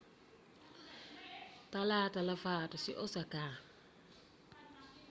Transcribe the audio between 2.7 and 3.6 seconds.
ci osaka